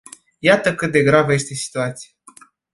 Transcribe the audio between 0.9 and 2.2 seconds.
de gravă este situația.